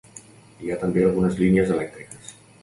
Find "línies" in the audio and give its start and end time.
1.43-1.75